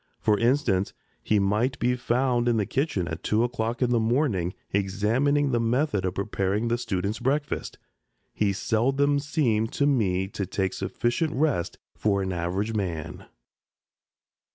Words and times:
For 0.19 0.39
instance, 0.39 0.93
he 1.21 1.37
might 1.37 1.77
be 1.77 1.95
found 1.95 2.47
in 2.47 2.57
the 2.57 2.65
kitchen 2.65 3.07
at 3.07 3.21
two 3.21 3.43
o'clock 3.43 3.83
in 3.83 3.91
the 3.91 3.99
morning 3.99 4.55
examining 4.71 5.51
the 5.51 5.59
method 5.59 6.05
of 6.05 6.15
preparing 6.15 6.69
the 6.69 6.79
students' 6.79 7.19
breakfast. 7.19 7.77
He 8.33 8.51
seldom 8.51 9.19
seemed 9.19 9.71
to 9.73 9.85
me 9.85 10.27
to 10.29 10.47
take 10.47 10.73
sufficient 10.73 11.33
rest 11.35 11.77
for 11.95 12.23
an 12.23 12.33
average 12.33 12.73
man. 12.73 13.27